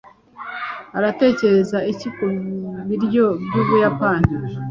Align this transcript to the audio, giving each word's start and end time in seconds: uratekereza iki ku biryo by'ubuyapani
uratekereza 0.97 1.77
iki 1.91 2.07
ku 2.15 2.25
biryo 2.87 3.25
by'ubuyapani 3.43 4.29